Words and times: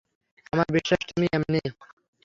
আমার 0.53 0.67
বিশ্বাস 0.75 1.01
তুমি 1.09 1.25
এমনই। 1.33 1.65